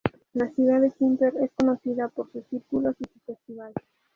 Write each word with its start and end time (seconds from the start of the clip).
La 0.33 0.49
ciudad 0.49 0.81
de 0.81 0.89
Quimper 0.89 1.35
es 1.43 1.51
conocida 1.53 2.07
por 2.07 2.31
sus 2.31 2.43
círculos 2.47 2.95
y 2.99 3.03
su 3.05 3.19
festival. 3.19 3.71